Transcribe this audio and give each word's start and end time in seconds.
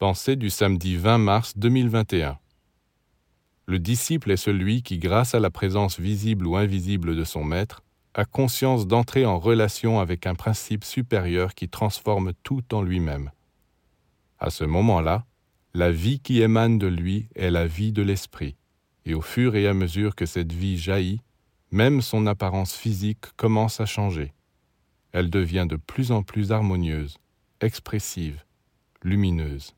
Pensée 0.00 0.34
du 0.34 0.48
samedi 0.48 0.96
20 0.96 1.18
mars 1.18 1.58
2021. 1.58 2.38
Le 3.66 3.78
disciple 3.78 4.30
est 4.30 4.38
celui 4.38 4.82
qui, 4.82 4.96
grâce 4.96 5.34
à 5.34 5.40
la 5.40 5.50
présence 5.50 6.00
visible 6.00 6.46
ou 6.46 6.56
invisible 6.56 7.14
de 7.14 7.22
son 7.22 7.44
maître, 7.44 7.82
a 8.14 8.24
conscience 8.24 8.86
d'entrer 8.86 9.26
en 9.26 9.38
relation 9.38 10.00
avec 10.00 10.26
un 10.26 10.34
principe 10.34 10.84
supérieur 10.84 11.54
qui 11.54 11.68
transforme 11.68 12.32
tout 12.42 12.62
en 12.74 12.80
lui-même. 12.80 13.30
À 14.38 14.48
ce 14.48 14.64
moment-là, 14.64 15.26
la 15.74 15.92
vie 15.92 16.18
qui 16.18 16.40
émane 16.40 16.78
de 16.78 16.86
lui 16.86 17.28
est 17.34 17.50
la 17.50 17.66
vie 17.66 17.92
de 17.92 18.00
l'esprit, 18.00 18.56
et 19.04 19.12
au 19.12 19.20
fur 19.20 19.54
et 19.54 19.68
à 19.68 19.74
mesure 19.74 20.14
que 20.14 20.24
cette 20.24 20.54
vie 20.54 20.78
jaillit, 20.78 21.20
même 21.72 22.00
son 22.00 22.26
apparence 22.26 22.74
physique 22.74 23.26
commence 23.36 23.82
à 23.82 23.84
changer. 23.84 24.32
Elle 25.12 25.28
devient 25.28 25.66
de 25.68 25.76
plus 25.76 26.10
en 26.10 26.22
plus 26.22 26.52
harmonieuse, 26.52 27.18
expressive, 27.60 28.42
lumineuse. 29.02 29.74